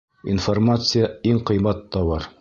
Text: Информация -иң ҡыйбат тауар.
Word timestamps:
Информация 0.35 1.11
-иң 1.33 1.45
ҡыйбат 1.51 1.89
тауар. 1.97 2.29